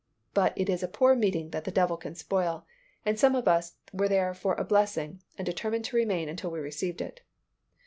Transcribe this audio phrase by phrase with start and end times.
[0.33, 2.65] But it is a poor meeting that the devil can spoil,
[3.05, 6.59] and some of us were there for a blessing and determined to remain until we
[6.59, 7.21] received it.